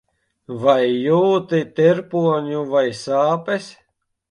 Vai 0.63 0.85
jūti 0.93 1.59
tirpoņu 1.81 2.65
vai 2.73 2.85
sāpes? 3.03 3.71